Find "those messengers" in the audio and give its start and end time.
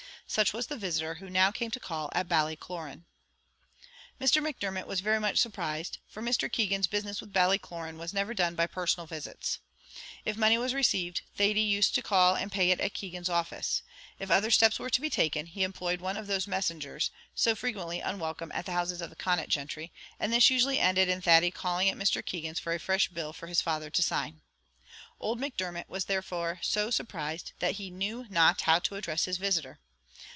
16.27-17.11